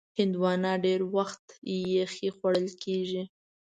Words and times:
هندوانه 0.19 0.71
ډېر 0.85 0.99
وخت 1.15 1.43
یخې 1.97 2.29
خوړل 2.35 2.67
کېږي. 2.83 3.23